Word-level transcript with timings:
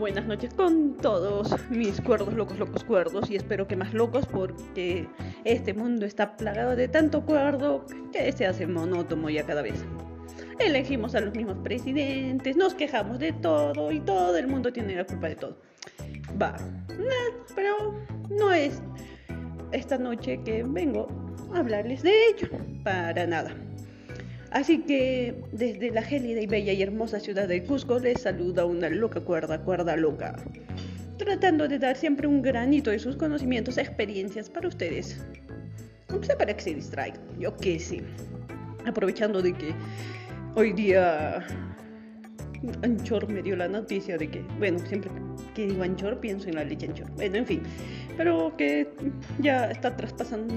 buenas 0.00 0.24
noches 0.24 0.54
con 0.54 0.96
todos 0.96 1.54
mis 1.68 2.00
cuerdos, 2.00 2.32
locos, 2.32 2.58
locos, 2.58 2.84
cuerdos 2.84 3.30
y 3.30 3.36
espero 3.36 3.68
que 3.68 3.76
más 3.76 3.92
locos 3.92 4.26
porque 4.26 5.06
este 5.44 5.74
mundo 5.74 6.06
está 6.06 6.38
plagado 6.38 6.74
de 6.74 6.88
tanto 6.88 7.26
cuerdo 7.26 7.84
que 8.10 8.32
se 8.32 8.46
hace 8.46 8.66
monótono 8.66 9.28
ya 9.28 9.44
cada 9.44 9.60
vez. 9.60 9.84
Elegimos 10.58 11.14
a 11.14 11.20
los 11.20 11.34
mismos 11.34 11.58
presidentes, 11.58 12.56
nos 12.56 12.72
quejamos 12.72 13.18
de 13.18 13.32
todo 13.34 13.92
y 13.92 14.00
todo 14.00 14.38
el 14.38 14.48
mundo 14.48 14.72
tiene 14.72 14.96
la 14.96 15.04
culpa 15.04 15.28
de 15.28 15.36
todo. 15.36 15.58
Va, 16.40 16.56
pero 17.54 17.94
no 18.30 18.52
es 18.52 18.80
esta 19.70 19.98
noche 19.98 20.40
que 20.42 20.62
vengo 20.62 21.08
a 21.52 21.58
hablarles 21.58 22.02
de 22.02 22.12
ello, 22.28 22.48
para 22.82 23.26
nada. 23.26 23.54
Así 24.50 24.78
que 24.80 25.34
desde 25.52 25.90
la 25.90 26.02
gélida 26.02 26.40
y 26.40 26.46
bella 26.46 26.72
y 26.72 26.82
hermosa 26.82 27.20
ciudad 27.20 27.46
de 27.46 27.62
Cusco 27.62 28.00
les 28.00 28.22
saluda 28.22 28.64
una 28.64 28.88
loca 28.88 29.20
cuerda, 29.20 29.60
cuerda 29.60 29.96
loca, 29.96 30.36
tratando 31.18 31.68
de 31.68 31.78
dar 31.78 31.96
siempre 31.96 32.26
un 32.26 32.42
granito 32.42 32.90
de 32.90 32.98
sus 32.98 33.16
conocimientos 33.16 33.78
e 33.78 33.82
experiencias 33.82 34.50
para 34.50 34.66
ustedes. 34.66 35.24
Aunque 36.08 36.26
sea 36.26 36.36
para 36.36 36.54
que 36.54 36.62
se 36.62 36.74
distraigan, 36.74 37.20
yo 37.38 37.56
qué 37.56 37.78
sé. 37.78 38.02
Aprovechando 38.84 39.40
de 39.40 39.52
que 39.52 39.72
hoy 40.56 40.72
día 40.72 41.46
Anchor 42.82 43.28
me 43.28 43.42
dio 43.42 43.54
la 43.54 43.68
noticia 43.68 44.18
de 44.18 44.28
que, 44.28 44.42
bueno, 44.58 44.80
siempre 44.80 45.10
que 45.54 45.66
digo 45.66 45.84
Anchor 45.84 46.18
pienso 46.18 46.48
en 46.48 46.56
la 46.56 46.64
leche 46.64 46.86
Anchor. 46.86 47.10
Bueno, 47.12 47.36
en 47.36 47.46
fin, 47.46 47.62
pero 48.20 48.54
que 48.58 48.86
ya 49.38 49.70
está 49.70 49.96
traspasando, 49.96 50.54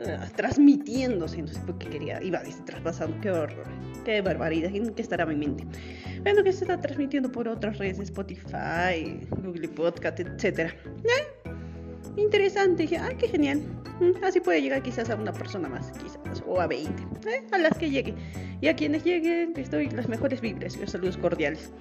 eh, 0.00 0.18
transmitiéndose, 0.36 1.40
no 1.40 1.48
sé 1.48 1.58
por 1.60 1.78
qué 1.78 1.88
quería, 1.88 2.22
iba 2.22 2.40
a 2.40 2.42
decir 2.42 2.62
traspasando, 2.66 3.18
qué 3.22 3.30
horror, 3.30 3.64
qué 4.04 4.20
barbaridad, 4.20 4.70
que 4.94 5.00
estará 5.00 5.24
en 5.24 5.30
mi 5.30 5.46
mente. 5.46 5.64
Bueno, 6.20 6.44
que 6.44 6.52
se 6.52 6.64
está 6.64 6.78
transmitiendo 6.78 7.32
por 7.32 7.48
otras 7.48 7.78
redes, 7.78 8.00
Spotify, 8.00 9.18
Google 9.30 9.68
Podcast, 9.68 10.20
etc. 10.20 10.58
¿Eh? 10.58 11.50
Interesante, 12.18 12.82
dije, 12.82 12.98
ah, 12.98 13.08
qué 13.16 13.28
genial. 13.28 13.62
Mm, 13.98 14.22
así 14.22 14.40
puede 14.40 14.60
llegar 14.60 14.82
quizás 14.82 15.08
a 15.08 15.16
una 15.16 15.32
persona 15.32 15.70
más, 15.70 15.92
quizás, 15.92 16.44
o 16.46 16.60
a 16.60 16.66
20, 16.66 17.02
¿eh? 17.30 17.46
a 17.50 17.56
las 17.56 17.78
que 17.78 17.88
llegue. 17.88 18.14
Y 18.60 18.68
a 18.68 18.76
quienes 18.76 19.04
lleguen, 19.04 19.54
les 19.56 19.70
doy 19.70 19.88
las 19.88 20.06
mejores 20.06 20.42
vibras 20.42 20.76
y 20.76 20.80
los 20.80 20.90
saludos 20.90 21.16
cordiales. 21.16 21.72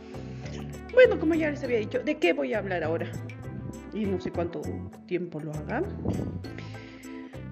Bueno, 0.93 1.19
como 1.19 1.35
ya 1.35 1.51
les 1.51 1.61
había 1.61 1.79
dicho, 1.79 1.99
¿de 1.99 2.15
qué 2.19 2.31
voy 2.31 2.53
a 2.53 2.59
hablar 2.59 2.85
ahora? 2.85 3.11
Y 3.95 4.05
no 4.05 4.19
sé 4.19 4.29
cuánto 4.29 4.61
tiempo 5.07 5.39
lo 5.39 5.51
haga. 5.53 5.81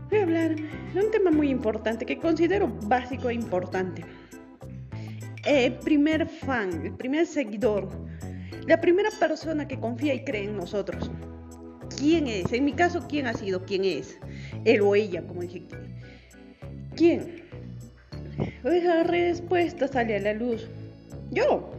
Voy 0.10 0.20
a 0.20 0.24
hablar 0.24 0.56
de 0.56 1.00
un 1.00 1.10
tema 1.10 1.32
muy 1.32 1.50
importante 1.50 2.06
que 2.06 2.18
considero 2.18 2.68
básico 2.84 3.30
e 3.30 3.34
importante. 3.34 4.04
El 5.46 5.74
primer 5.76 6.28
fan, 6.28 6.86
el 6.86 6.94
primer 6.94 7.26
seguidor, 7.26 7.90
la 8.68 8.80
primera 8.80 9.10
persona 9.20 9.68
que 9.68 9.80
confía 9.80 10.14
y 10.14 10.24
cree 10.24 10.44
en 10.44 10.58
nosotros. 10.58 11.10
¿Quién 11.98 12.28
es? 12.28 12.52
En 12.52 12.66
mi 12.66 12.74
caso, 12.74 13.06
¿quién 13.08 13.28
ha 13.28 13.34
sido? 13.34 13.66
¿Quién 13.66 13.86
es? 13.86 14.20
Él 14.66 14.82
o 14.82 14.96
ella, 14.96 15.26
como 15.26 15.42
dije. 15.42 15.64
¿Quién? 16.96 17.44
La 18.64 19.04
respuesta 19.04 19.88
sale 19.88 20.18
a 20.18 20.20
la 20.20 20.34
luz. 20.34 20.70
Yo. 21.32 21.73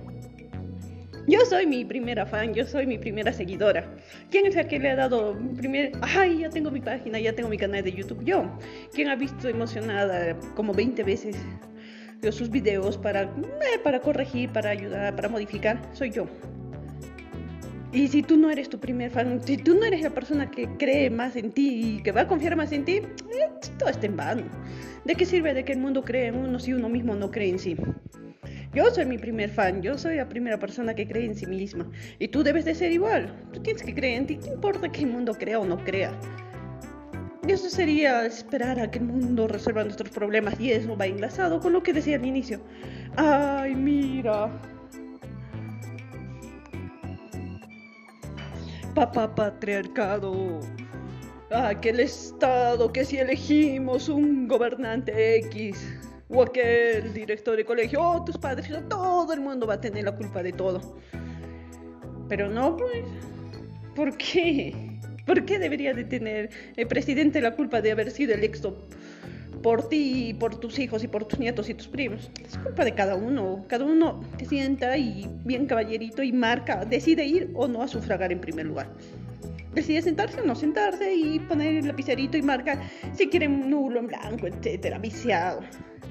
Yo 1.27 1.41
soy 1.47 1.67
mi 1.67 1.87
primera 1.87 2.27
fan, 2.27 2.53
yo 2.53 2.67
soy 2.67 2.87
mi 2.87 2.99
primera 2.99 3.33
seguidora. 3.33 3.89
¿Quién 4.31 4.47
es 4.47 4.57
el 4.57 4.67
que 4.67 4.79
le 4.79 4.91
ha 4.91 4.97
dado 4.97 5.35
primer... 5.57 5.93
Ay, 6.03 6.41
ya 6.41 6.51
tengo 6.51 6.71
mi 6.71 6.81
página, 6.81 7.19
ya 7.19 7.33
tengo 7.33 7.49
mi 7.49 7.57
canal 7.57 7.83
de 7.83 7.93
YouTube? 7.93 8.23
Yo. 8.25 8.45
¿Quién 8.93 9.09
ha 9.09 9.17
visto 9.17 9.49
emocionada 9.49 10.37
como 10.55 10.75
20 10.75 11.03
veces 11.03 11.37
sus 12.31 12.51
videos 12.51 12.99
para, 12.99 13.23
eh, 13.23 13.79
para 13.83 14.01
corregir, 14.01 14.51
para 14.51 14.71
ayudar, 14.71 15.17
para 15.17 15.31
modificar? 15.31 15.81
Soy 15.95 16.11
yo. 16.11 16.27
Y 17.91 18.09
si 18.09 18.23
tú 18.23 18.37
no 18.37 18.51
eres 18.51 18.69
tu 18.69 18.79
primer 18.79 19.11
fan, 19.11 19.41
si 19.45 19.57
tú 19.57 19.77
no 19.77 19.85
eres 19.85 20.03
la 20.03 20.11
persona 20.11 20.51
que 20.51 20.69
cree 20.79 21.09
más 21.09 21.37
en 21.37 21.53
ti 21.53 21.97
y 21.97 22.03
que 22.03 22.13
va 22.13 22.23
a 22.23 22.27
confiar 22.27 22.55
más 22.57 22.73
en 22.73 22.85
ti, 22.85 22.97
eh, 22.97 23.49
todo 23.79 23.89
está 23.89 24.07
en 24.07 24.17
vano. 24.17 24.43
¿De 25.05 25.15
qué 25.15 25.25
sirve 25.25 25.55
de 25.55 25.65
que 25.65 25.73
el 25.73 25.79
mundo 25.79 26.03
cree 26.03 26.27
en 26.27 26.37
uno 26.37 26.59
si 26.59 26.75
uno 26.75 26.91
mismo 26.91 27.15
no 27.15 27.31
cree 27.31 27.49
en 27.49 27.59
sí? 27.59 27.77
Yo 28.75 28.91
soy 28.91 29.07
mi 29.07 29.19
primer 29.19 29.51
fan, 29.51 29.83
yo 29.83 29.97
soy 29.97 30.17
la 30.17 30.29
primera 30.29 30.59
persona 30.59 30.95
que 30.95 31.07
cree 31.07 31.27
en 31.27 31.37
sí 31.37 31.47
misma. 31.47 31.89
Y 32.19 32.27
tú 32.27 32.43
debes 32.43 32.65
de 32.65 32.75
ser 32.75 32.91
igual. 32.91 33.33
Tú 33.53 33.63
tienes 33.63 33.83
que 33.85 33.95
creer 33.95 34.19
en 34.19 34.27
ti. 34.27 34.37
¿Qué 34.37 34.49
importa 34.49 34.91
que 34.91 35.03
el 35.03 35.07
mundo 35.07 35.33
crea 35.35 35.61
o 35.61 35.65
no 35.65 35.79
crea? 35.85 36.13
Y 37.47 37.53
eso 37.53 37.71
sería 37.71 38.27
esperar 38.27 38.81
a 38.81 38.91
que 38.91 38.99
el 38.99 39.05
mundo 39.05 39.47
resuelva 39.47 39.85
nuestros 39.85 40.11
problemas. 40.11 40.59
Y 40.59 40.73
eso 40.73 40.97
va 40.97 41.07
enlazado 41.07 41.61
con 41.61 41.73
lo 41.73 41.85
que 41.85 41.93
decía 41.93 42.17
al 42.17 42.27
inicio. 42.27 42.61
Ay, 43.17 43.77
mira, 43.77 44.51
papá 48.95 49.33
patriarcado. 49.33 50.61
Aquel 51.53 52.01
Estado 52.01 52.93
que 52.93 53.05
si 53.05 53.19
elegimos 53.19 54.09
un 54.09 54.49
gobernante 54.49 55.37
X 55.37 56.04
o 56.29 56.43
aquel 56.43 57.13
director 57.13 57.57
de 57.57 57.65
colegio, 57.65 58.03
o 58.03 58.25
tus 58.25 58.39
padres, 58.39 58.69
todo 58.89 59.33
el 59.33 59.41
mundo 59.41 59.67
va 59.67 59.75
a 59.75 59.81
tener 59.81 60.05
la 60.05 60.13
culpa 60.13 60.43
de 60.43 60.53
todo. 60.53 60.99
Pero 62.29 62.49
no, 62.49 62.77
pues, 62.77 63.05
¿por 63.95 64.17
qué? 64.17 64.75
¿Por 65.27 65.45
qué 65.45 65.59
debería 65.59 65.95
de 65.95 66.05
tener 66.05 66.51
el 66.77 66.87
presidente 66.87 67.41
la 67.41 67.53
culpa 67.53 67.81
de 67.81 67.93
haber 67.93 68.11
sido 68.11 68.35
electo 68.35 68.87
por 69.65 69.89
ti, 69.89 70.37
por 70.39 70.61
tus 70.61 70.79
hijos 70.79 71.03
y 71.05 71.09
por 71.09 71.25
tus 71.25 71.39
nietos 71.39 71.71
y 71.71 71.75
tus 71.75 71.89
primos. 71.89 72.31
Es 72.47 72.59
culpa 72.59 72.85
de 72.85 72.93
cada 72.93 73.15
uno. 73.15 73.65
Cada 73.67 73.87
uno 73.87 74.21
se 74.39 74.45
sienta 74.45 74.99
y 74.99 75.27
bien 75.43 75.65
caballerito 75.65 76.23
y 76.23 76.33
marca, 76.33 76.85
decide 76.85 77.25
ir 77.25 77.51
o 77.55 77.67
no 77.67 77.83
a 77.83 77.89
sufragar 77.89 78.31
en 78.31 78.43
primer 78.43 78.67
lugar. 78.67 78.89
Decide 79.75 80.03
sentarse 80.03 80.41
o 80.41 80.45
no 80.45 80.55
sentarse 80.55 81.15
y 81.15 81.39
poner 81.41 81.77
el 81.77 81.89
lapicerito 81.89 82.37
y 82.37 82.43
marca 82.43 82.81
si 83.13 83.29
quieren 83.29 83.69
nulo, 83.69 84.01
en 84.01 84.07
blanco, 84.07 84.47
etcétera, 84.47 84.99
viciado. 84.99 85.61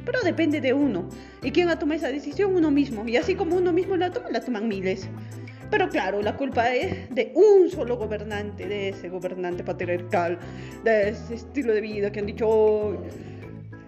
Pero 0.06 0.20
depende 0.22 0.60
de 0.60 0.74
uno. 0.74 1.08
¿Y 1.42 1.52
quién 1.52 1.70
ha 1.70 1.80
tomado 1.80 1.98
esa 1.98 2.12
decisión? 2.12 2.56
Uno 2.56 2.72
mismo. 2.72 3.08
Y 3.08 3.16
así 3.16 3.36
como 3.36 3.56
uno 3.56 3.72
mismo 3.72 3.96
la 3.96 4.12
toma, 4.12 4.30
la 4.30 4.42
toman 4.42 4.68
miles. 4.68 5.08
Pero 5.72 5.90
claro, 5.90 6.22
la 6.22 6.38
culpa 6.38 6.74
es 6.74 7.10
de 7.10 7.32
un 7.34 7.70
solo 7.70 7.98
gobernante, 7.98 8.68
de 8.68 8.90
ese 8.90 9.10
gobernante 9.10 9.64
patriarcal, 9.64 10.38
de 10.84 11.10
ese 11.10 11.36
estilo 11.36 11.74
de 11.74 11.82
vida 11.82 12.12
que 12.12 12.20
han 12.20 12.28
dicho, 12.28 13.02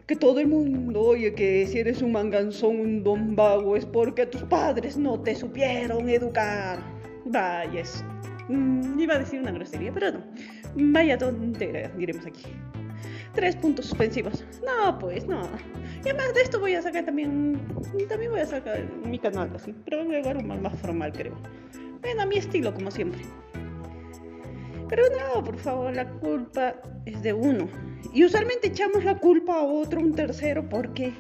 que 0.08 0.16
todo 0.16 0.40
el 0.40 0.48
mundo 0.48 1.02
oye 1.02 1.36
que 1.36 1.68
si 1.68 1.80
eres 1.80 2.02
un 2.02 2.12
manganzón, 2.12 2.80
un 2.80 3.04
don 3.04 3.36
vago, 3.36 3.76
es 3.76 3.86
porque 3.86 4.26
tus 4.26 4.42
padres 4.44 4.98
no 4.98 5.20
te 5.20 5.36
supieron 5.36 6.10
educar. 6.10 6.80
Vaya, 7.26 7.84
mm, 8.48 9.00
iba 9.00 9.16
a 9.16 9.20
decir 9.20 9.40
una 9.40 9.52
grosería, 9.52 9.92
pero 9.94 10.12
no. 10.12 10.24
Vaya 10.76 11.18
tontería, 11.18 11.90
diremos 11.98 12.26
aquí. 12.26 12.44
Tres 13.34 13.56
puntos 13.56 13.88
suspensivos. 13.88 14.46
No, 14.66 14.98
pues 14.98 15.28
no. 15.28 15.42
Y 16.04 16.10
además 16.10 16.34
de 16.34 16.42
esto 16.42 16.60
voy 16.60 16.76
a 16.76 16.82
sacar 16.82 17.06
también. 17.06 17.60
También 18.08 18.32
voy 18.32 18.40
a 18.40 18.46
sacar 18.46 18.84
mi 19.06 19.20
canal 19.20 19.52
así. 19.56 19.76
Pero 19.84 20.06
voy 20.06 20.16
a 20.16 20.38
un 20.38 20.48
más, 20.48 20.62
más 20.62 20.80
formal, 20.80 21.12
creo. 21.12 21.36
Bueno, 22.02 22.22
a 22.22 22.26
mi 22.26 22.38
estilo, 22.38 22.74
como 22.74 22.92
siempre. 22.92 23.22
Pero 24.88 25.04
no, 25.10 25.44
por 25.44 25.58
favor, 25.58 25.94
la 25.94 26.08
culpa 26.08 26.76
es 27.06 27.22
de 27.24 27.34
uno. 27.34 27.68
Y 28.14 28.24
usualmente 28.24 28.68
echamos 28.68 29.04
la 29.04 29.18
culpa 29.18 29.56
a 29.56 29.64
otro, 29.64 30.00
un 30.00 30.14
tercero, 30.14 30.68
¿por 30.70 30.94
qué? 30.94 31.14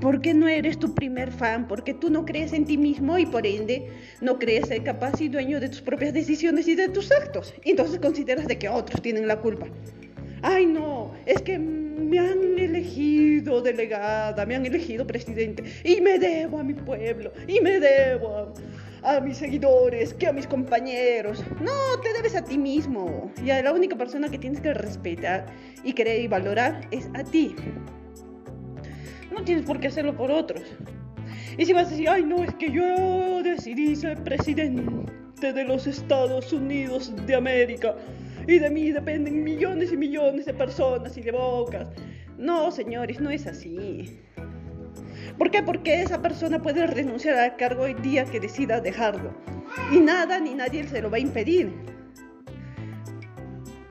Porque 0.00 0.34
no 0.34 0.48
eres 0.48 0.78
tu 0.78 0.94
primer 0.94 1.32
fan, 1.32 1.66
porque 1.66 1.94
tú 1.94 2.10
no 2.10 2.24
crees 2.24 2.52
en 2.52 2.64
ti 2.64 2.76
mismo 2.76 3.18
y 3.18 3.26
por 3.26 3.46
ende 3.46 3.88
no 4.20 4.38
crees 4.38 4.68
ser 4.68 4.82
capaz 4.84 5.20
y 5.20 5.28
dueño 5.28 5.60
de 5.60 5.68
tus 5.68 5.80
propias 5.80 6.12
decisiones 6.12 6.68
y 6.68 6.74
de 6.74 6.88
tus 6.88 7.10
actos. 7.10 7.54
Entonces 7.64 7.98
consideras 7.98 8.46
de 8.46 8.58
que 8.58 8.68
otros 8.68 9.02
tienen 9.02 9.26
la 9.26 9.40
culpa. 9.40 9.66
Ay, 10.42 10.66
no, 10.66 11.14
es 11.26 11.42
que 11.42 11.58
me 11.58 12.18
han 12.20 12.58
elegido 12.58 13.60
delegada, 13.60 14.46
me 14.46 14.54
han 14.54 14.64
elegido 14.64 15.06
presidente 15.06 15.64
y 15.82 16.00
me 16.00 16.18
debo 16.18 16.60
a 16.60 16.62
mi 16.62 16.74
pueblo 16.74 17.32
y 17.48 17.60
me 17.60 17.80
debo 17.80 18.36
a 18.36 18.52
a 19.02 19.20
mis 19.20 19.38
seguidores, 19.38 20.14
que 20.14 20.26
a 20.26 20.32
mis 20.32 20.46
compañeros. 20.46 21.42
No, 21.60 22.00
te 22.02 22.12
debes 22.12 22.34
a 22.34 22.42
ti 22.42 22.58
mismo. 22.58 23.32
Y 23.44 23.50
a 23.50 23.62
la 23.62 23.72
única 23.72 23.96
persona 23.96 24.28
que 24.28 24.38
tienes 24.38 24.60
que 24.60 24.74
respetar 24.74 25.46
y 25.84 25.92
querer 25.92 26.20
y 26.20 26.28
valorar 26.28 26.86
es 26.90 27.08
a 27.14 27.24
ti. 27.24 27.54
No 29.38 29.44
tienes 29.44 29.64
por 29.64 29.78
qué 29.78 29.86
hacerlo 29.86 30.16
por 30.16 30.32
otros. 30.32 30.62
Y 31.56 31.64
si 31.64 31.72
vas 31.72 31.86
a 31.86 31.90
decir, 31.90 32.08
ay, 32.08 32.24
no, 32.24 32.42
es 32.42 32.52
que 32.56 32.72
yo 32.72 33.40
decidí 33.44 33.94
ser 33.94 34.20
presidente 34.24 35.52
de 35.52 35.62
los 35.62 35.86
Estados 35.86 36.52
Unidos 36.52 37.14
de 37.24 37.36
América 37.36 37.94
y 38.48 38.58
de 38.58 38.68
mí 38.68 38.90
dependen 38.90 39.44
millones 39.44 39.92
y 39.92 39.96
millones 39.96 40.46
de 40.46 40.54
personas 40.54 41.16
y 41.16 41.20
de 41.20 41.30
bocas. 41.30 41.88
No, 42.36 42.72
señores, 42.72 43.20
no 43.20 43.30
es 43.30 43.46
así. 43.46 44.18
¿Por 45.38 45.52
qué? 45.52 45.62
Porque 45.62 46.02
esa 46.02 46.20
persona 46.20 46.60
puede 46.60 46.88
renunciar 46.88 47.38
al 47.38 47.54
cargo 47.54 47.86
el 47.86 48.02
día 48.02 48.24
que 48.24 48.40
decida 48.40 48.80
dejarlo. 48.80 49.30
Y 49.92 50.00
nada 50.00 50.40
ni 50.40 50.52
nadie 50.54 50.82
se 50.88 51.00
lo 51.00 51.12
va 51.12 51.18
a 51.18 51.20
impedir. 51.20 51.72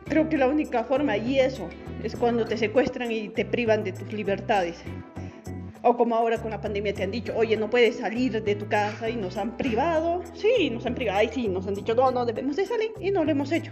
Creo 0.09 0.27
que 0.27 0.37
la 0.37 0.49
única 0.49 0.83
forma, 0.83 1.15
y 1.15 1.39
eso, 1.39 1.69
es 2.03 2.17
cuando 2.17 2.43
te 2.43 2.57
secuestran 2.57 3.13
y 3.13 3.29
te 3.29 3.45
privan 3.45 3.85
de 3.85 3.93
tus 3.93 4.11
libertades. 4.11 4.83
O 5.89 5.95
como 5.95 6.15
ahora 6.15 6.37
con 6.37 6.51
la 6.51 6.59
pandemia 6.59 6.93
te 6.93 7.03
han 7.03 7.11
dicho, 7.11 7.33
oye, 7.33 7.55
no 7.55 7.69
puedes 7.69 7.95
salir 7.95 8.43
de 8.43 8.55
tu 8.55 8.67
casa 8.67 9.09
y 9.09 9.15
nos 9.15 9.37
han 9.37 9.55
privado. 9.55 10.21
Sí, 10.33 10.69
nos 10.69 10.85
han 10.85 10.93
privado. 10.93 11.19
Ay, 11.19 11.29
sí, 11.33 11.47
nos 11.47 11.65
han 11.65 11.75
dicho, 11.75 11.95
no, 11.95 12.11
no 12.11 12.25
debemos 12.25 12.57
de 12.57 12.65
salir 12.65 12.91
y 12.99 13.09
no 13.09 13.23
lo 13.23 13.31
hemos 13.31 13.53
hecho. 13.53 13.71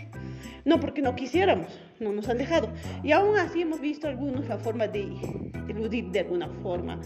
No 0.63 0.79
porque 0.79 1.01
no 1.01 1.13
quisiéramos, 1.13 1.77
no 1.99 2.13
nos 2.13 2.29
han 2.29 2.37
dejado. 2.37 2.69
Y 3.03 3.11
aún 3.11 3.37
así 3.37 3.63
hemos 3.63 3.81
visto 3.81 4.07
algunos 4.07 4.47
la 4.47 4.57
forma 4.57 4.87
de 4.87 5.13
eludir 5.67 6.09
de 6.11 6.21
alguna 6.21 6.47
forma. 6.63 7.01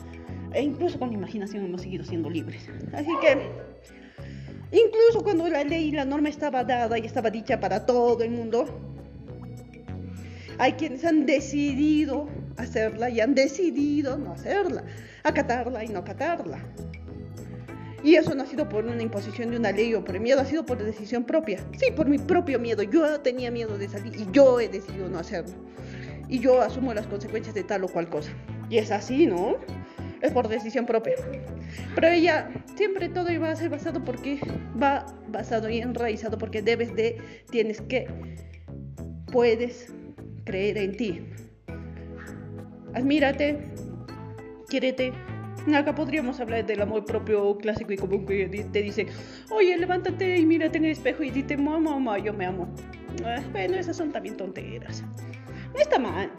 E 0.54 0.62
incluso 0.62 1.00
con 1.00 1.10
la 1.10 1.16
imaginación 1.16 1.66
hemos 1.66 1.82
seguido 1.82 2.04
siendo 2.04 2.30
libres. 2.30 2.70
Así 2.94 3.10
que, 3.20 3.36
incluso 4.72 5.24
cuando 5.24 5.50
la 5.50 5.64
ley 5.64 5.86
y 5.86 5.92
la 5.92 6.06
norma 6.06 6.30
estaba 6.30 6.64
dada 6.64 7.00
y 7.00 7.06
estaba 7.08 7.32
dicha 7.32 7.60
para 7.60 7.88
todo 7.88 8.22
el 8.24 8.30
mundo, 8.30 8.66
hay 10.60 10.74
quienes 10.74 11.04
han 11.04 11.26
decidido 11.26 12.28
hacerla 12.60 13.10
y 13.10 13.20
han 13.20 13.36
decidido 13.36 14.18
no 14.18 14.34
hacerla, 14.34 14.84
acatarla 15.24 15.84
y 15.84 15.90
no 15.90 16.00
acatarla. 16.00 16.60
Y 18.04 18.16
eso 18.16 18.34
no 18.34 18.44
ha 18.44 18.46
sido 18.46 18.70
por 18.70 18.86
una 18.86 19.02
imposición 19.02 19.52
de 19.52 19.58
una 19.58 19.72
ley 19.72 19.94
o 19.94 20.04
por 20.06 20.16
el 20.16 20.22
miedo, 20.22 20.40
ha 20.40 20.46
sido 20.46 20.66
por 20.66 20.82
decisión 20.82 21.26
propia. 21.26 21.60
Sí, 21.78 21.92
por 21.96 22.08
mi 22.08 22.18
propio 22.18 22.58
miedo. 22.58 22.84
Yo 22.84 23.20
tenía 23.20 23.52
miedo 23.52 23.78
de 23.78 23.90
salir 23.90 24.16
y 24.16 24.26
yo 24.32 24.60
he 24.60 24.70
decidido 24.70 25.10
no 25.10 25.20
hacerlo. 25.20 25.54
Y 26.30 26.40
yo 26.40 26.62
asumo 26.62 26.94
las 26.94 27.08
consecuencias 27.08 27.56
de 27.56 27.64
tal 27.64 27.84
o 27.84 27.88
cual 27.90 28.10
cosa. 28.10 28.32
Y 28.70 28.78
es 28.78 28.92
así, 28.92 29.26
¿no? 29.26 29.58
Es 30.22 30.32
por 30.32 30.48
decisión 30.48 30.86
propia. 30.86 31.16
Pero 31.96 32.08
ella, 32.08 32.50
siempre 32.76 33.10
todo 33.10 33.32
iba 33.32 33.50
a 33.50 33.56
ser 33.56 33.70
basado 33.70 34.04
porque 34.04 34.40
va 34.82 35.06
basado 35.28 35.70
y 35.70 35.80
enraizado 35.80 36.38
porque 36.38 36.62
debes 36.62 36.96
de, 36.96 37.18
tienes 37.50 37.82
que, 37.82 38.08
puedes 39.32 39.92
creer 40.46 40.78
en 40.78 40.98
ti. 40.98 41.22
Admírate, 43.00 43.58
quiérete. 44.68 45.14
Acá 45.74 45.96
podríamos 45.96 46.42
hablar 46.42 46.66
del 46.66 46.82
amor 46.82 47.06
propio 47.06 47.58
clásico 47.58 47.94
y 47.94 47.98
común 47.98 48.26
que 48.26 48.68
te 48.74 48.82
dice, 48.82 49.08
oye, 49.52 49.78
levántate 49.78 50.38
y 50.38 50.46
mírate 50.46 50.80
en 50.80 50.86
el 50.86 50.92
espejo 50.92 51.24
y 51.24 51.30
dite, 51.30 51.56
mamá, 51.56 51.92
mamá, 51.92 52.18
yo 52.18 52.34
me 52.34 52.46
amo. 52.46 52.68
Ah, 53.24 53.40
bueno, 53.54 53.78
esas 53.78 53.96
son 53.96 54.12
también 54.12 54.36
tonteras. 54.36 55.02
No 55.74 55.80
está 55.80 55.98
mal. 55.98 56.30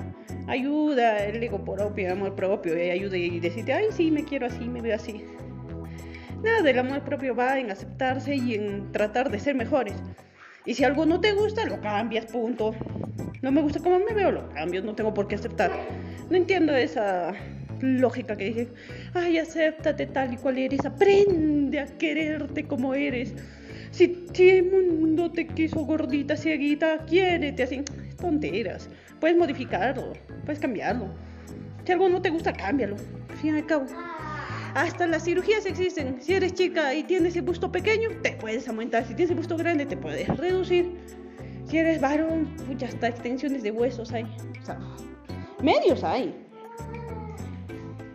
Ayuda 0.48 1.24
el 1.24 1.42
ego 1.42 1.64
propio, 1.64 2.12
amor 2.12 2.34
propio, 2.34 2.76
y 2.76 2.90
ayuda 2.90 3.16
y 3.16 3.40
decirte, 3.40 3.72
ay, 3.72 3.86
sí, 3.90 4.10
me 4.10 4.24
quiero 4.24 4.46
así, 4.46 4.68
me 4.68 4.82
veo 4.82 4.96
así. 4.96 5.24
Nada 6.42 6.60
del 6.60 6.78
amor 6.78 7.00
propio 7.04 7.34
va 7.34 7.58
en 7.58 7.70
aceptarse 7.70 8.34
y 8.34 8.54
en 8.54 8.92
tratar 8.92 9.30
de 9.30 9.40
ser 9.40 9.54
mejores. 9.54 9.94
Y 10.66 10.74
si 10.74 10.84
algo 10.84 11.06
no 11.06 11.22
te 11.22 11.32
gusta, 11.32 11.64
lo 11.64 11.80
cambias, 11.80 12.26
punto. 12.26 12.74
No 13.42 13.52
me 13.52 13.62
gusta 13.62 13.80
cómo 13.80 13.98
me 13.98 14.14
veo, 14.14 14.30
lo 14.30 14.48
cambio, 14.50 14.82
no 14.82 14.94
tengo 14.94 15.14
por 15.14 15.28
qué 15.28 15.36
aceptar. 15.36 15.70
No 16.28 16.36
entiendo 16.36 16.74
esa 16.76 17.34
lógica 17.80 18.36
que 18.36 18.44
dije, 18.44 18.68
ay, 19.14 19.38
acéptate 19.38 20.06
tal 20.06 20.34
y 20.34 20.36
cual 20.36 20.58
eres, 20.58 20.84
aprende 20.84 21.80
a 21.80 21.86
quererte 21.86 22.64
como 22.64 22.94
eres. 22.94 23.34
Si, 23.90 24.26
el 24.38 24.70
mundo 24.70 25.32
te 25.32 25.46
quiso 25.46 25.80
gordita, 25.80 26.36
cieguita, 26.36 27.04
quiérete 27.06 27.62
así. 27.62 27.82
Tonteras. 28.20 28.88
Puedes 29.18 29.36
modificarlo, 29.36 30.12
puedes 30.44 30.60
cambiarlo. 30.60 31.08
Si 31.84 31.92
algo 31.92 32.08
no 32.08 32.22
te 32.22 32.30
gusta, 32.30 32.52
cámbialo. 32.52 32.96
Al 33.28 33.36
fin 33.36 33.56
y 33.56 33.58
al 33.58 33.66
cabo. 33.66 33.86
Hasta 34.74 35.06
las 35.06 35.24
cirugías 35.24 35.66
existen. 35.66 36.20
Si 36.20 36.34
eres 36.34 36.54
chica 36.54 36.94
y 36.94 37.02
tienes 37.02 37.34
el 37.34 37.42
busto 37.42 37.72
pequeño, 37.72 38.10
te 38.22 38.32
puedes 38.32 38.68
aumentar. 38.68 39.04
Si 39.04 39.14
tienes 39.14 39.30
el 39.30 39.36
busto 39.36 39.56
grande, 39.56 39.86
te 39.86 39.96
puedes 39.96 40.28
reducir. 40.36 40.92
Si 41.70 41.78
eres 41.78 42.00
varón, 42.00 42.48
hasta 42.84 43.06
extensiones 43.06 43.62
de 43.62 43.70
huesos 43.70 44.10
hay. 44.12 44.24
O 44.60 44.66
sea, 44.66 44.76
medios 45.62 46.02
hay. 46.02 46.34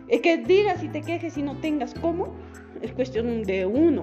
Es 0.08 0.20
que 0.20 0.36
digas 0.36 0.84
y 0.84 0.88
te 0.88 1.00
quejes 1.00 1.38
y 1.38 1.42
no 1.42 1.56
tengas 1.56 1.94
cómo, 1.94 2.36
es 2.82 2.92
cuestión 2.92 3.44
de 3.44 3.64
uno. 3.64 4.02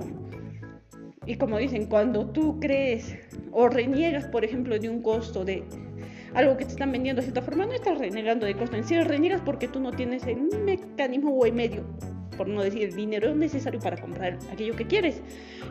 Y 1.27 1.35
como 1.35 1.59
dicen, 1.59 1.85
cuando 1.85 2.25
tú 2.31 2.59
crees 2.59 3.15
o 3.51 3.69
reniegas, 3.69 4.25
por 4.25 4.43
ejemplo, 4.43 4.79
de 4.79 4.89
un 4.89 5.03
costo 5.03 5.45
de 5.45 5.63
algo 6.33 6.57
que 6.57 6.65
te 6.65 6.71
están 6.71 6.91
vendiendo 6.91 7.21
de 7.21 7.27
cierta 7.27 7.43
forma, 7.43 7.67
no 7.67 7.73
estás 7.73 7.99
renegando 7.99 8.47
de 8.47 8.55
costo 8.55 8.75
en 8.75 8.83
sí, 8.83 8.99
reniegas 9.01 9.41
porque 9.41 9.67
tú 9.67 9.79
no 9.79 9.91
tienes 9.91 10.25
el 10.25 10.49
mecanismo 10.65 11.31
o 11.31 11.45
el 11.45 11.53
medio 11.53 11.83
por 12.33 12.47
no 12.47 12.61
decir 12.61 12.83
el 12.83 12.95
dinero 12.95 13.33
necesario 13.35 13.79
para 13.79 13.97
comprar 13.97 14.37
aquello 14.51 14.75
que 14.75 14.85
quieres. 14.85 15.21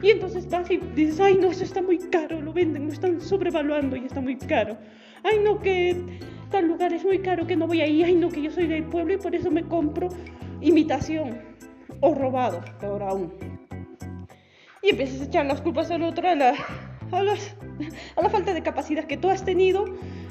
Y 0.03 0.11
entonces 0.11 0.49
vas 0.49 0.71
y 0.71 0.79
dices, 0.95 1.21
ay 1.21 1.39
no, 1.41 1.51
eso 1.51 1.65
está 1.65 1.83
muy 1.83 1.99
caro, 1.99 2.41
lo 2.41 2.53
venden, 2.53 2.87
lo 2.87 2.93
están 2.93 3.21
sobrevaluando 3.21 3.97
y 3.97 4.07
está 4.07 4.21
muy 4.21 4.37
caro. 4.37 4.77
Ay 5.23 5.39
no, 5.43 5.59
que 5.61 5.97
tal 6.51 6.67
lugar 6.67 6.93
es 6.93 7.05
muy 7.05 7.19
caro, 7.19 7.47
que 7.47 7.57
no 7.57 7.67
voy 7.67 7.81
ahí, 7.81 8.03
ay 8.03 8.15
no, 8.15 8.29
que 8.29 8.43
yo 8.43 8.51
soy 8.51 8.67
del 8.67 8.85
pueblo 8.85 9.15
y 9.15 9.17
por 9.19 9.35
eso 9.35 9.51
me 9.51 9.63
compro 9.63 10.09
imitación 10.61 11.41
o 12.01 12.15
robado, 12.15 12.63
peor 12.81 13.03
aún. 13.03 13.33
Y 14.83 14.91
empiezas 14.91 15.21
a 15.21 15.25
echar 15.25 15.47
las 15.47 15.61
culpas 15.61 15.91
al 15.91 16.03
otro, 16.03 16.29
a 16.29 16.35
la, 16.35 16.51
a, 16.51 17.19
a 17.19 18.23
la 18.23 18.31
falta 18.31 18.53
de 18.53 18.63
capacidad 18.63 19.05
que 19.05 19.17
tú 19.17 19.31
has 19.31 19.45
tenido 19.45 19.85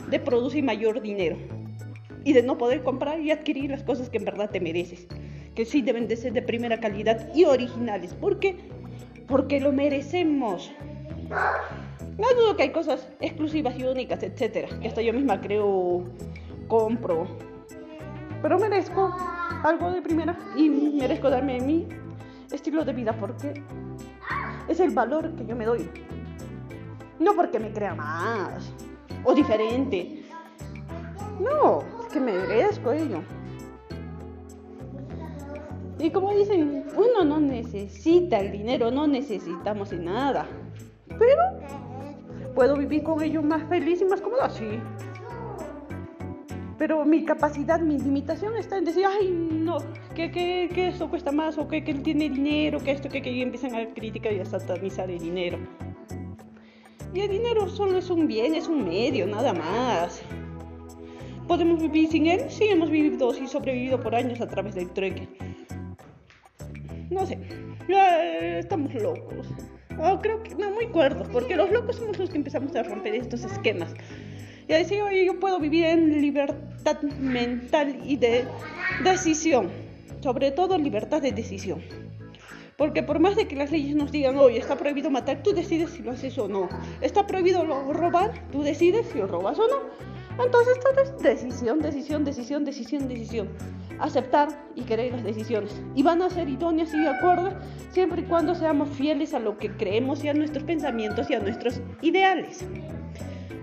de 0.10 0.20
producir 0.20 0.64
mayor 0.64 1.02
dinero 1.02 1.38
y 2.24 2.34
de 2.34 2.44
no 2.44 2.58
poder 2.58 2.84
comprar 2.84 3.20
y 3.22 3.32
adquirir 3.32 3.72
las 3.72 3.84
cosas 3.84 4.10
que 4.10 4.18
en 4.18 4.26
verdad 4.26 4.50
te 4.50 4.60
mereces 4.60 5.08
sí 5.66 5.82
deben 5.82 6.08
de 6.08 6.16
ser 6.16 6.34
de 6.34 6.42
primera 6.42 6.80
calidad 6.80 7.34
y 7.34 7.46
originales. 7.46 8.14
¿Por? 8.14 8.40
Porque 9.28 9.60
lo 9.60 9.72
merecemos. 9.72 10.72
No 12.18 12.28
dudo 12.36 12.56
que 12.56 12.64
hay 12.64 12.72
cosas 12.72 13.08
exclusivas 13.20 13.78
y 13.78 13.84
únicas, 13.84 14.22
etcétera, 14.24 14.68
que 14.80 14.88
hasta 14.88 15.02
yo 15.02 15.14
misma 15.14 15.40
creo, 15.42 16.04
compro. 16.68 17.28
Pero 18.42 18.60
merezco 18.60 19.16
algo 19.64 19.92
de 19.92 20.02
primera 20.02 20.38
y 20.56 20.70
merezco 20.70 21.30
darme 21.30 21.60
mi 21.62 21.88
estilo 22.52 22.84
de 22.84 22.94
vida 22.94 23.14
porque 23.14 23.64
es 24.68 24.80
el 24.80 24.92
valor 24.92 25.36
que 25.36 25.46
yo 25.46 25.56
me 25.56 25.66
doy. 25.66 25.90
No 27.20 27.36
porque 27.36 27.60
me 27.60 27.72
crea 27.72 27.96
más 27.96 28.74
o 29.24 29.34
diferente. 29.34 30.26
No, 31.40 31.84
es 32.02 32.08
que 32.14 32.20
merezco 32.20 32.92
ello. 32.92 33.22
Y 36.02 36.10
como 36.10 36.34
dicen, 36.34 36.86
uno 36.96 37.24
no 37.24 37.40
necesita 37.40 38.40
el 38.40 38.52
dinero, 38.52 38.90
no 38.90 39.06
necesitamos 39.06 39.94
nada. 39.94 40.48
Pero 41.08 41.42
puedo 42.56 42.76
vivir 42.76 43.04
con 43.04 43.22
ellos 43.22 43.44
más 43.44 43.64
feliz 43.70 44.02
y 44.02 44.06
más 44.06 44.20
cómodo, 44.20 44.50
sí. 44.50 44.80
Pero 46.80 47.06
mi 47.06 47.24
capacidad, 47.24 47.80
mi 47.80 48.00
limitación 48.00 48.58
está 48.58 48.80
en 48.80 48.86
decir, 48.86 49.06
ay, 49.08 49.30
no, 49.30 49.78
que, 50.16 50.32
que, 50.32 50.70
que 50.74 50.88
esto 50.88 51.08
cuesta 51.08 51.32
más, 51.32 51.60
o 51.60 51.68
que, 51.68 51.84
que 51.84 51.92
él 51.92 52.02
tiene 52.02 52.30
dinero, 52.30 52.80
que 52.80 52.92
esto, 52.92 53.08
que, 53.08 53.22
que 53.22 53.32
y 53.32 53.44
empiezan 53.44 53.76
a 53.76 53.86
criticar 53.94 54.34
y 54.34 54.40
a 54.40 54.46
satanizar 54.46 55.12
el 55.12 55.20
dinero. 55.20 55.60
Y 57.14 57.20
el 57.20 57.30
dinero 57.30 57.70
solo 57.70 58.00
es 58.00 58.10
un 58.10 58.26
bien, 58.26 58.56
es 58.56 58.68
un 58.68 58.84
medio, 58.86 59.28
nada 59.28 59.54
más. 59.54 60.24
¿Podemos 61.48 61.80
vivir 61.80 62.10
sin 62.10 62.26
él? 62.26 62.50
Sí, 62.50 62.64
hemos 62.64 62.90
vivido 62.90 63.32
y 63.40 63.48
sobrevivido 63.48 64.02
por 64.02 64.16
años 64.16 64.42
a 64.42 64.48
través 64.48 64.74
del 64.74 64.90
trueque 64.90 65.28
no 67.12 67.26
sé, 67.26 67.38
estamos 68.58 68.94
locos. 68.96 69.48
Oh, 70.00 70.20
creo 70.22 70.42
que, 70.42 70.56
no, 70.56 70.72
muy 70.72 70.88
cuerdos, 70.88 71.28
porque 71.32 71.56
los 71.56 71.70
locos 71.70 71.98
somos 71.98 72.18
los 72.18 72.30
que 72.30 72.38
empezamos 72.38 72.76
a 72.76 72.84
romper 72.84 73.14
estos 73.14 73.44
esquemas. 73.44 73.94
Y 74.68 74.74
a 74.74 74.78
decir, 74.78 75.02
oye, 75.02 75.26
yo 75.26 75.40
puedo 75.40 75.60
vivir 75.60 75.86
en 75.86 76.22
libertad 76.22 77.02
mental 77.20 78.00
y 78.06 78.16
de 78.16 78.46
decisión, 79.04 79.70
sobre 80.22 80.52
todo 80.52 80.78
libertad 80.78 81.22
de 81.22 81.32
decisión. 81.32 81.82
Porque 82.78 83.04
por 83.04 83.20
más 83.20 83.36
de 83.36 83.48
que 83.48 83.56
las 83.56 83.70
leyes 83.70 83.96
nos 83.96 84.12
digan, 84.12 84.38
oye, 84.38 84.58
está 84.58 84.76
prohibido 84.78 85.12
matar, 85.12 85.44
tú 85.44 85.52
decides 85.52 85.92
si 85.92 86.02
lo 86.02 86.12
haces 86.12 86.38
o 86.38 86.48
no. 86.48 86.70
Está 87.02 87.28
prohibido 87.28 87.64
robar, 87.64 88.32
tú 88.52 88.64
decides 88.64 89.06
si 89.12 89.20
lo 89.20 89.28
robas 89.28 89.60
o 89.60 89.68
no. 89.68 90.21
Entonces 90.44 90.80
todo 90.80 91.04
es 91.04 91.18
decisión, 91.22 91.80
decisión, 91.80 92.24
decisión, 92.24 92.66
decisión, 92.66 93.08
decisión 93.08 93.50
aceptar 94.02 94.50
y 94.76 94.82
querer 94.82 95.14
las 95.14 95.24
decisiones. 95.24 95.80
Y 95.96 96.04
van 96.04 96.22
a 96.22 96.30
ser 96.30 96.50
idóneas 96.50 96.94
y 96.94 97.00
de 97.00 97.10
acuerdo 97.10 97.54
siempre 97.92 98.22
y 98.22 98.26
cuando 98.26 98.56
seamos 98.56 98.90
fieles 98.90 99.34
a 99.34 99.40
lo 99.40 99.58
que 99.58 99.72
creemos 99.72 100.24
y 100.24 100.30
a 100.30 100.34
nuestros 100.34 100.64
pensamientos 100.64 101.30
y 101.30 101.36
a 101.36 101.40
nuestros 101.40 101.82
ideales. 102.02 102.66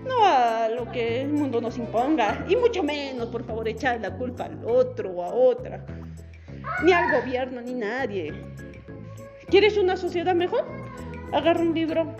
No 0.07 0.25
a 0.25 0.69
lo 0.69 0.89
que 0.91 1.21
el 1.21 1.33
mundo 1.33 1.59
nos 1.61 1.77
imponga, 1.77 2.45
y 2.47 2.55
mucho 2.55 2.81
menos, 2.81 3.27
por 3.27 3.43
favor, 3.43 3.67
echar 3.67 3.99
la 3.99 4.15
culpa 4.15 4.45
al 4.45 4.63
otro 4.65 5.11
o 5.11 5.23
a 5.23 5.33
otra, 5.33 5.85
ni 6.83 6.93
al 6.93 7.11
gobierno, 7.11 7.61
ni 7.61 7.73
nadie. 7.73 8.33
¿Quieres 9.49 9.77
una 9.77 9.97
sociedad 9.97 10.33
mejor? 10.33 10.65
Agarra 11.33 11.59
un 11.59 11.73
libro, 11.73 12.15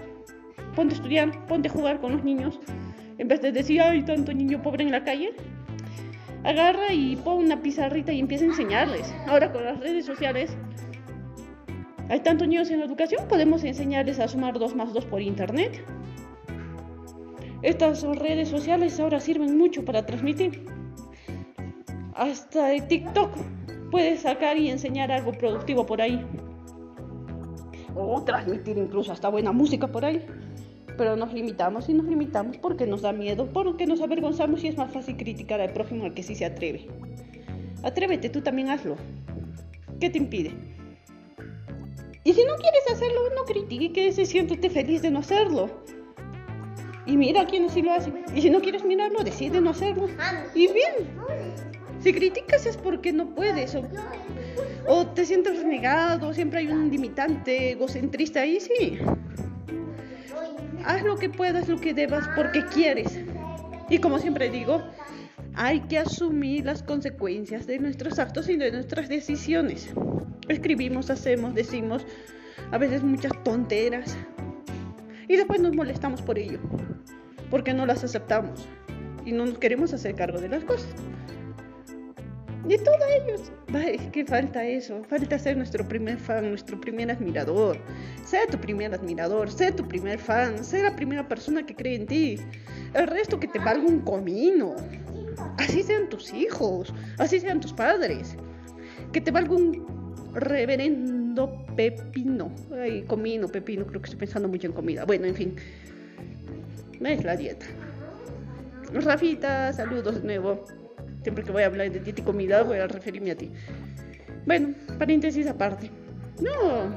ponte 0.75 0.93
a 0.93 0.97
estudiar, 0.97 1.45
ponte 1.47 1.69
a 1.69 1.71
jugar 1.71 2.01
con 2.01 2.11
los 2.11 2.23
niños, 2.23 2.59
en 3.19 3.27
vez 3.27 3.41
de 3.41 3.51
decir, 3.51 3.81
hay 3.81 4.01
tanto 4.03 4.33
niño 4.33 4.61
pobre 4.61 4.83
en 4.83 4.91
la 4.91 5.03
calle, 5.03 5.33
agarra 6.43 6.93
y 6.93 7.17
pone 7.17 7.45
una 7.45 7.61
pizarrita 7.61 8.13
y 8.13 8.19
empieza 8.19 8.45
a 8.45 8.47
enseñarles. 8.47 9.13
Ahora 9.27 9.51
con 9.51 9.63
las 9.65 9.77
redes 9.79 10.05
sociales 10.05 10.55
hay 12.07 12.21
tantos 12.21 12.47
niños 12.47 12.71
en 12.71 12.79
la 12.79 12.85
educación, 12.85 13.27
podemos 13.27 13.63
enseñarles 13.65 14.19
a 14.19 14.27
sumar 14.29 14.57
2 14.57 14.73
más 14.73 14.93
2 14.93 15.05
por 15.05 15.21
internet. 15.21 15.83
Estas 17.61 18.03
redes 18.03 18.47
sociales 18.47 18.97
ahora 19.01 19.19
sirven 19.19 19.57
mucho 19.57 19.83
para 19.83 20.05
transmitir. 20.05 20.65
Hasta 22.15 22.73
el 22.73 22.87
TikTok 22.87 23.31
puedes 23.91 24.21
sacar 24.21 24.57
y 24.57 24.69
enseñar 24.69 25.11
algo 25.11 25.33
productivo 25.33 25.85
por 25.85 26.01
ahí. 26.01 26.25
O 27.95 28.23
transmitir 28.23 28.77
incluso 28.77 29.11
hasta 29.11 29.27
buena 29.27 29.51
música 29.51 29.87
por 29.87 30.05
ahí. 30.05 30.25
Pero 30.99 31.15
nos 31.15 31.33
limitamos 31.33 31.87
y 31.87 31.93
nos 31.93 32.05
limitamos 32.07 32.57
porque 32.57 32.85
nos 32.85 33.03
da 33.03 33.13
miedo, 33.13 33.47
porque 33.53 33.87
nos 33.87 34.01
avergonzamos 34.01 34.61
y 34.65 34.67
es 34.67 34.77
más 34.77 34.91
fácil 34.91 35.15
criticar 35.15 35.61
al 35.61 35.71
prójimo 35.71 36.03
al 36.03 36.13
que 36.13 36.23
sí 36.23 36.35
se 36.35 36.43
atreve. 36.43 36.87
Atrévete, 37.83 38.27
tú 38.27 38.41
también 38.41 38.69
hazlo. 38.69 38.97
¿Qué 40.01 40.09
te 40.09 40.17
impide? 40.17 40.51
Y 42.25 42.33
si 42.33 42.43
no 42.43 42.53
quieres 42.57 42.83
hacerlo, 42.91 43.21
no 43.33 43.45
critiques 43.45 44.17
y 44.19 44.25
siéntete 44.25 44.69
feliz 44.69 45.01
de 45.01 45.09
no 45.09 45.19
hacerlo. 45.19 45.69
Y 47.05 47.15
mira 47.15 47.43
a 47.43 47.47
quienes 47.47 47.71
sí 47.71 47.81
lo 47.81 47.93
hacen. 47.93 48.25
Y 48.35 48.41
si 48.41 48.49
no 48.49 48.59
quieres 48.59 48.83
mirarlo, 48.83 49.23
decide 49.23 49.61
no 49.61 49.69
hacerlo. 49.69 50.09
Y 50.53 50.67
bien. 50.67 51.15
Si 52.01 52.11
criticas 52.11 52.65
es 52.65 52.75
porque 52.75 53.13
no 53.13 53.33
puedes. 53.35 53.73
O, 54.85 55.07
te 55.07 55.25
sientes 55.25 55.59
renegado, 55.59 56.33
siempre 56.33 56.59
hay 56.59 56.67
un 56.67 56.91
limitante 56.91 57.71
egocentrista 57.71 58.41
ahí, 58.41 58.59
sí. 58.59 58.99
Haz 60.89 61.03
lo 61.03 61.17
que 61.17 61.29
puedas, 61.29 61.69
lo 61.69 61.79
que 61.79 61.93
debas, 61.93 62.27
porque 62.35 62.65
quieres. 62.65 63.19
Y 63.91 63.99
como 63.99 64.17
siempre 64.17 64.49
digo, 64.49 64.81
hay 65.53 65.81
que 65.81 65.99
asumir 65.99 66.65
las 66.65 66.81
consecuencias 66.81 67.67
de 67.67 67.77
nuestros 67.77 68.17
actos 68.17 68.49
y 68.49 68.57
de 68.57 68.71
nuestras 68.71 69.07
decisiones. 69.07 69.87
Escribimos, 70.47 71.11
hacemos, 71.11 71.53
decimos 71.53 72.07
a 72.71 72.79
veces 72.79 73.03
muchas 73.03 73.31
tonteras 73.43 74.17
y 75.27 75.35
después 75.35 75.61
nos 75.61 75.75
molestamos 75.75 76.23
por 76.23 76.39
ello, 76.39 76.57
porque 77.51 77.71
no 77.71 77.85
las 77.85 78.03
aceptamos 78.03 78.67
y 79.25 79.31
no 79.31 79.45
nos 79.45 79.59
queremos 79.59 79.93
hacer 79.93 80.15
cargo 80.15 80.41
de 80.41 80.49
las 80.49 80.63
cosas. 80.63 80.89
Y 82.69 82.77
todo 82.77 82.99
ellos, 83.25 83.51
es 83.87 84.11
que 84.11 84.23
falta 84.25 84.63
eso, 84.63 85.03
falta 85.05 85.39
ser 85.39 85.57
nuestro 85.57 85.87
primer 85.87 86.19
fan, 86.19 86.49
nuestro 86.49 86.79
primer 86.79 87.09
admirador. 87.09 87.79
Sea 88.23 88.45
tu 88.45 88.59
primer 88.59 88.93
admirador, 88.93 89.51
sea 89.51 89.75
tu 89.75 89.87
primer 89.87 90.19
fan, 90.19 90.63
sea 90.63 90.83
la 90.83 90.95
primera 90.95 91.27
persona 91.27 91.65
que 91.65 91.73
cree 91.73 91.95
en 91.95 92.05
ti. 92.05 92.37
El 92.93 93.07
resto 93.07 93.39
que 93.39 93.47
te 93.47 93.57
valga 93.57 93.87
un 93.87 94.01
comino. 94.01 94.75
Así 95.57 95.81
sean 95.81 96.09
tus 96.09 96.31
hijos, 96.31 96.93
así 97.17 97.39
sean 97.39 97.59
tus 97.59 97.73
padres. 97.73 98.35
Que 99.13 99.19
te 99.19 99.31
valga 99.31 99.55
un 99.55 100.29
reverendo 100.35 101.65
pepino. 101.75 102.51
Ay, 102.71 103.01
comino, 103.01 103.47
pepino, 103.47 103.87
creo 103.87 103.99
que 103.99 104.05
estoy 104.05 104.19
pensando 104.19 104.47
mucho 104.47 104.67
en 104.67 104.73
comida. 104.73 105.05
Bueno, 105.05 105.25
en 105.25 105.33
fin. 105.33 105.55
Es 107.03 107.23
la 107.23 107.35
dieta. 107.35 107.65
Rafita, 108.93 109.73
saludos 109.73 110.21
de 110.21 110.23
nuevo. 110.23 110.65
Siempre 111.29 111.43
que 111.43 111.51
voy 111.51 111.61
a 111.61 111.67
hablar 111.67 111.91
de 111.91 111.99
dieta 111.99 112.21
y 112.21 112.23
comida, 112.23 112.63
voy 112.63 112.79
a 112.79 112.87
referirme 112.87 113.29
a 113.29 113.35
ti. 113.35 113.51
Bueno, 114.47 114.73
paréntesis 114.97 115.45
aparte. 115.45 115.91
No. 116.41 116.91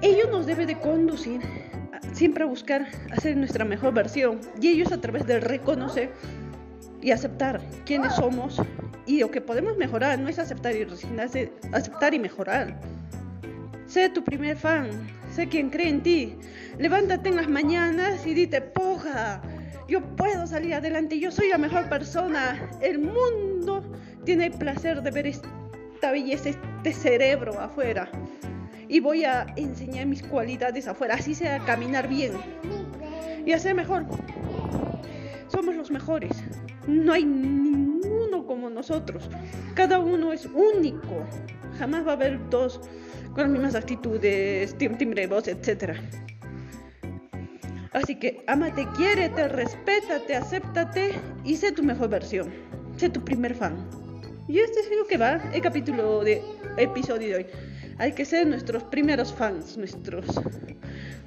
Ello 0.00 0.30
nos 0.30 0.46
debe 0.46 0.64
de 0.64 0.78
conducir 0.78 1.42
siempre 2.14 2.44
a 2.44 2.46
buscar 2.46 2.88
hacer 3.10 3.36
nuestra 3.36 3.66
mejor 3.66 3.92
versión. 3.92 4.40
Y 4.58 4.68
ellos 4.68 4.90
a 4.90 5.02
través 5.02 5.26
de 5.26 5.38
reconocer 5.38 6.12
y 7.02 7.10
aceptar 7.10 7.60
quiénes 7.84 8.14
somos 8.14 8.62
y 9.04 9.20
lo 9.20 9.30
que 9.30 9.42
podemos 9.42 9.76
mejorar. 9.76 10.18
No 10.18 10.30
es 10.30 10.38
aceptar 10.38 10.74
y 10.74 10.84
resignarse, 10.84 11.52
aceptar 11.74 12.14
y 12.14 12.18
mejorar. 12.18 12.80
Sé 13.86 14.08
tu 14.08 14.24
primer 14.24 14.56
fan, 14.56 14.88
sé 15.30 15.46
quien 15.46 15.68
cree 15.68 15.90
en 15.90 16.02
ti. 16.02 16.38
Levántate 16.78 17.28
en 17.28 17.36
las 17.36 17.50
mañanas 17.50 18.26
y 18.26 18.32
dite, 18.32 18.62
poja, 18.62 19.42
yo 19.88 20.00
puedo 20.16 20.46
salir 20.46 20.74
adelante, 20.74 21.18
yo 21.18 21.30
soy 21.30 21.48
la 21.48 21.58
mejor 21.58 21.88
persona. 21.88 22.70
El 22.80 22.98
mundo 22.98 23.82
tiene 24.24 24.50
placer 24.50 25.02
de 25.02 25.10
ver 25.10 25.26
esta 25.26 26.10
belleza, 26.10 26.50
este 26.50 26.92
cerebro 26.92 27.58
afuera. 27.60 28.10
Y 28.88 29.00
voy 29.00 29.24
a 29.24 29.46
enseñar 29.56 30.06
mis 30.06 30.22
cualidades 30.22 30.86
afuera, 30.86 31.14
así 31.14 31.34
sea 31.34 31.58
caminar 31.60 32.08
bien 32.08 32.32
y 33.46 33.52
hacer 33.52 33.74
mejor. 33.74 34.04
Somos 35.48 35.74
los 35.74 35.90
mejores. 35.90 36.32
No 36.86 37.12
hay 37.12 37.24
ninguno 37.24 38.46
como 38.46 38.70
nosotros. 38.70 39.28
Cada 39.74 39.98
uno 39.98 40.32
es 40.32 40.46
único. 40.46 41.26
Jamás 41.78 42.06
va 42.06 42.12
a 42.12 42.14
haber 42.14 42.38
dos 42.50 42.80
con 43.34 43.44
las 43.44 43.50
mismas 43.50 43.74
actitudes, 43.74 44.76
timbre 44.76 45.26
voz, 45.26 45.48
etc. 45.48 45.96
Así 47.94 48.16
que 48.16 48.44
amate, 48.46 48.86
quiérete, 48.96 49.48
respétate, 49.48 50.36
acéptate 50.36 51.14
y 51.44 51.56
sé 51.56 51.72
tu 51.72 51.82
mejor 51.82 52.10
versión. 52.10 52.52
Sé 52.96 53.08
tu 53.08 53.24
primer 53.24 53.54
fan. 53.54 53.76
Y 54.48 54.58
este 54.58 54.80
es 54.80 54.90
lo 54.98 55.06
que 55.06 55.16
va 55.16 55.40
el 55.52 55.62
capítulo 55.62 56.22
de 56.22 56.42
episodio 56.76 57.28
de 57.28 57.36
hoy. 57.36 57.46
Hay 57.98 58.12
que 58.12 58.24
ser 58.24 58.46
nuestros 58.46 58.82
primeros 58.84 59.32
fans, 59.32 59.78
nuestros 59.78 60.26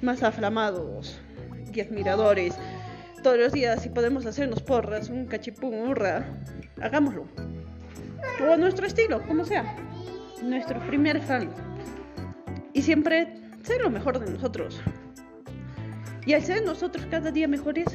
más 0.02 0.22
aflamados 0.22 1.18
y 1.74 1.80
admiradores 1.80 2.54
todos 3.22 3.38
los 3.38 3.52
días 3.52 3.82
si 3.82 3.88
podemos 3.88 4.26
hacernos 4.26 4.62
porras, 4.62 5.08
un 5.08 5.26
cachipún, 5.26 5.88
hurra, 5.88 6.24
hagámoslo. 6.80 7.26
O 8.40 8.52
a 8.52 8.56
nuestro 8.56 8.86
estilo, 8.86 9.20
como 9.26 9.44
sea. 9.44 9.76
Nuestro 10.42 10.78
primer 10.86 11.20
fan. 11.20 11.50
Y 12.72 12.82
siempre 12.82 13.34
ser 13.62 13.80
lo 13.80 13.90
mejor 13.90 14.20
de 14.20 14.30
nosotros. 14.30 14.80
Y 16.28 16.34
al 16.34 16.42
ser 16.42 16.62
nosotros 16.62 17.06
cada 17.10 17.30
día 17.30 17.48
mejores, 17.48 17.86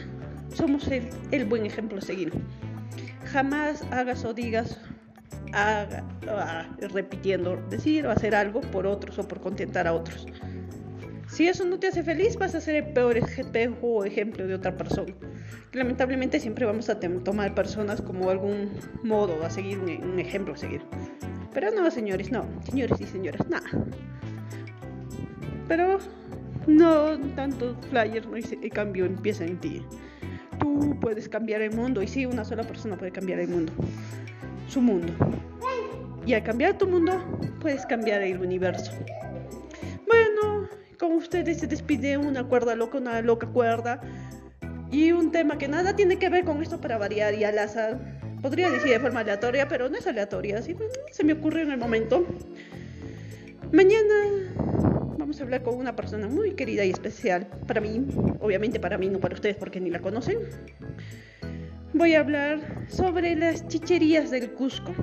somos 0.56 0.88
el, 0.88 1.46
buen 1.46 1.68
ejemplo 1.68 2.00
a 2.00 2.02
seguir. 2.02 2.34
Jamás 3.25 3.84
hagas 3.92 4.25
o 4.25 4.34
digas, 4.34 4.82
ah, 5.54 5.86
repitiendo, 6.80 7.58
decir 7.70 8.08
o 8.08 8.10
hacer 8.10 8.34
algo 8.34 8.62
por 8.62 8.88
otros 8.88 9.20
o 9.20 9.28
por 9.28 9.40
contentar 9.40 9.86
a 9.86 9.94
otros. 9.94 10.25
Si 11.28 11.48
eso 11.48 11.63
no 11.63 11.78
te 11.78 11.86
hace 11.86 12.02
feliz, 12.02 12.36
vas 12.36 12.56
a 12.56 12.62
ser 12.62 12.78
el 12.78 12.94
peor 12.94 13.18
espejo 13.18 13.88
o 13.88 14.04
ejemplo 14.04 14.48
de 14.48 14.56
otra 14.56 14.75
persona. 14.75 15.13
Lamentablemente 15.72 16.40
siempre 16.40 16.66
vamos 16.66 16.90
a 16.90 17.00
tomar 17.00 17.54
personas 17.54 18.02
como 18.02 18.32
algún 18.32 18.72
modo 19.04 19.46
a 19.46 19.52
seguir, 19.52 19.78
un, 19.78 20.18
ejemplo 20.18 20.56
a 20.56 20.58
seguir. 20.58 20.82
Pero 21.54 21.70
no, 21.70 21.92
señores, 21.92 22.32
no. 22.32 22.48
Señores 22.63 23.00
y 23.00 23.06
señoras, 23.06 23.48
nada. 23.48 23.70
Pero 25.68 26.00
no 26.67 27.20
tanto 27.36 27.75
flyer, 27.89 28.25
no 28.27 28.36
el 28.36 28.70
cambio 28.72 29.05
empieza 29.05 29.46
en 29.46 29.58
ti. 29.60 29.86
Tú 30.60 30.98
puedes 31.00 31.27
cambiar 31.27 31.62
el 31.62 31.72
mundo 31.72 32.01
y 32.01 32.08
sí, 32.08 32.25
una 32.25 32.46
sola 32.46 32.63
persona 32.63 32.98
puede 32.98 33.12
cambiar 33.12 33.39
el 33.39 33.50
mundo. 33.50 33.74
Su 34.67 34.82
mundo. 34.82 35.13
Y 36.25 36.34
al 36.34 36.43
cambiar 36.43 36.77
tu 36.77 36.88
mundo, 36.88 37.22
puedes 37.60 37.86
cambiar 37.86 38.22
el 38.22 38.39
universo. 38.39 38.91
Bueno, 40.08 40.70
con 40.98 41.13
ustedes 41.13 41.60
se 41.60 41.67
despide 41.67 42.17
una 42.17 42.46
cuerda 42.46 42.75
loca, 42.75 42.98
una 42.98 43.22
loca 43.22 43.48
cuerda. 43.48 44.00
Y 44.89 45.12
un 45.12 45.32
tema 45.32 45.58
que 45.58 45.67
nada 45.67 45.96
tiene 45.96 46.17
que 46.17 46.29
ver 46.29 46.46
con 46.46 46.62
esto 46.62 46.79
para 46.79 46.98
variar 46.98 47.34
y 47.34 47.43
al 47.43 47.58
azar. 47.58 48.00
Podría 48.41 48.70
decir 48.70 48.91
de 48.91 49.00
forma 49.00 49.22
aleatoria, 49.22 49.67
pero 49.67 49.89
no 49.89 49.98
es 49.98 50.05
aleatoria, 50.05 50.60
así 50.60 50.75
se 51.12 51.24
me 51.24 51.34
ocurre 51.34 51.63
en 51.63 51.72
el 51.72 51.77
momento. 51.77 52.25
Mañana 53.72 54.53
vamos 55.34 55.42
a 55.42 55.46
hablar 55.46 55.63
con 55.63 55.75
una 55.80 55.96
persona 55.96 56.28
muy 56.28 56.52
querida 56.52 56.86
y 56.86 56.92
especial 56.92 57.48
para 57.66 57.82
mí, 57.82 58.06
obviamente 58.40 58.80
para 58.80 59.00
mí, 59.00 59.10
no 59.10 59.20
para 59.20 59.34
ustedes 59.34 59.56
porque 59.56 59.80
ni 59.80 59.90
la 59.90 60.00
conocen. 60.00 60.38
Voy 61.92 62.13
a 62.13 62.20
hablar 62.20 62.60
sobre 62.88 63.36
las 63.36 63.68
chicherías 63.68 64.30
del 64.30 64.52
Cusco. 64.52 64.94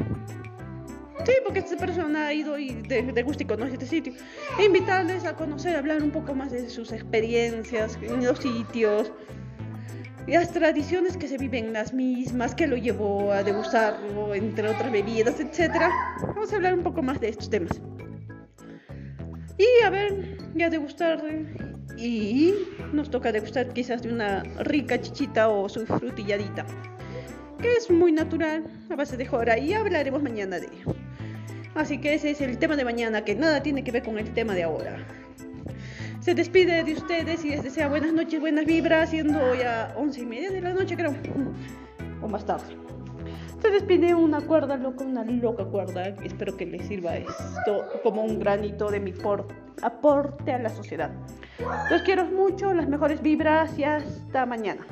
Sí, 1.27 1.33
porque 1.45 1.59
esta 1.59 1.77
persona 1.77 2.29
ha 2.29 2.33
ido 2.33 2.57
y 2.57 2.75
de, 2.75 3.03
de 3.03 3.23
gusto 3.25 3.43
y 3.43 3.47
conoce 3.47 3.73
este 3.73 3.87
sitio. 3.87 4.13
E 4.61 4.67
invitarles 4.67 5.25
a 5.25 5.35
conocer, 5.35 5.75
hablar 5.75 6.01
un 6.01 6.13
poco 6.13 6.33
más 6.33 6.53
de 6.53 6.71
sus 6.71 6.93
experiencias 6.93 7.99
en 8.01 8.25
los 8.25 8.39
sitios, 8.39 9.13
las 10.29 10.53
tradiciones 10.53 11.17
que 11.17 11.27
se 11.27 11.39
viven 11.39 11.73
las 11.73 11.93
mismas, 11.93 12.55
que 12.55 12.69
lo 12.69 12.77
llevó 12.77 13.33
a 13.33 13.43
degustarlo, 13.43 14.33
entre 14.33 14.69
otras 14.69 14.93
bebidas, 14.93 15.41
etc. 15.41 15.75
Vamos 16.23 16.53
a 16.53 16.57
hablar 16.57 16.75
un 16.75 16.85
poco 16.85 17.03
más 17.03 17.21
de 17.21 17.31
estos 17.31 17.51
temas. 17.51 17.81
Y 19.61 19.85
a 19.85 19.91
ver, 19.91 20.39
ya 20.55 20.71
degustar. 20.71 21.23
Y 21.99 22.55
nos 22.95 23.11
toca 23.11 23.31
degustar 23.31 23.75
quizás 23.75 24.03
de 24.03 24.11
una 24.11 24.43
rica 24.61 24.99
chichita 24.99 25.51
o 25.51 25.69
su 25.69 25.85
frutilladita, 25.85 26.65
que 27.61 27.75
es 27.75 27.91
muy 27.91 28.11
natural, 28.11 28.65
a 28.89 28.97
base 28.97 29.19
de 29.19 29.27
jora, 29.27 29.59
y 29.59 29.75
hablaremos 29.75 30.23
mañana 30.23 30.59
de 30.59 30.67
ello. 30.67 30.95
Así 31.75 31.99
que 31.99 32.15
ese 32.15 32.31
es 32.31 32.41
el 32.41 32.57
tema 32.57 32.75
de 32.75 32.85
mañana, 32.85 33.23
que 33.23 33.35
nada 33.35 33.63
tiene 33.63 33.85
que 33.85 33.93
ver 33.93 34.03
con 34.03 34.19
el 34.19 34.33
tema 34.33 34.55
de 34.55 34.63
ahora. 34.63 35.07
Se 36.21 36.35
despide 36.35 36.83
de 36.83 36.95
ustedes 36.95 37.45
y 37.45 37.51
les 37.51 37.63
desea 37.63 37.89
buenas 37.89 38.15
noches, 38.15 38.41
buenas 38.41 38.65
vibras, 38.65 39.11
siendo 39.11 39.55
ya 39.55 39.93
once 39.95 40.23
y 40.23 40.27
media 40.27 40.51
de 40.51 40.63
la 40.63 40.73
noche, 40.73 40.97
creo, 40.97 41.15
o 42.23 42.29
más 42.29 42.47
tarde. 42.47 42.77
Se 43.61 43.71
despide 43.71 44.15
una 44.15 44.41
cuerda 44.41 44.77
loca, 44.77 45.05
una 45.05 45.23
loca 45.25 45.65
cuerda. 45.65 46.09
Espero 46.25 46.57
que 46.57 46.65
les 46.67 46.87
sirva 46.87 47.17
esto 47.17 47.87
como 48.03 48.23
un 48.23 48.39
granito 48.39 48.91
de 48.91 49.01
mi 49.01 49.13
aporte 49.83 50.53
a 50.53 50.59
la 50.59 50.71
sociedad. 50.71 51.11
Los 51.91 52.03
quiero 52.03 52.25
mucho, 52.25 52.73
las 52.73 52.89
mejores 52.89 53.21
vibras 53.21 53.79
y 53.79 53.85
hasta 53.85 54.47
mañana. 54.47 54.87